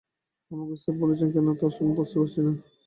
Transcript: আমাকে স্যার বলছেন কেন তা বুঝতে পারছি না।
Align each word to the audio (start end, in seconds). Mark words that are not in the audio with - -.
আমাকে 0.51 0.75
স্যার 0.77 0.95
বলছেন 1.01 1.29
কেন 1.33 1.47
তা 1.51 1.65
বুঝতে 1.89 2.15
পারছি 2.15 2.39
না। 2.45 2.51